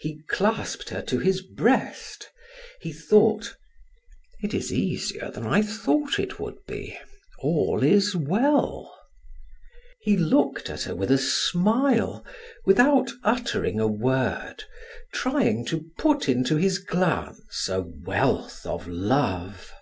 [0.00, 2.28] He clasped her to his breast.
[2.80, 3.54] He thought:
[4.42, 6.98] "It is easier than I thought it would be.
[7.38, 8.92] All is well."
[10.00, 12.26] He looked at her with a smile,
[12.66, 14.64] without uttering a word,
[15.12, 19.72] trying to put into his glance a wealth of love.